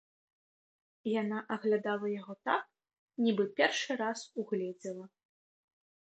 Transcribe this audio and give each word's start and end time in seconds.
Яна 1.21 1.37
аглядала 1.55 2.07
яго 2.19 2.33
так, 2.49 2.63
нібы 3.25 3.45
першы 3.59 3.91
раз 4.01 4.19
угледзела. 4.45 5.05